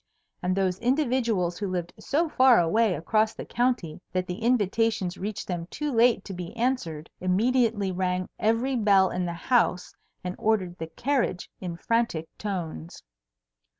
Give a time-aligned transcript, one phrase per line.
[0.41, 5.47] And those individuals who lived so far away across the county that the invitations reached
[5.47, 9.93] them too late to be answered, immediately rang every bell in the house
[10.23, 13.03] and ordered the carriage in frantic tones.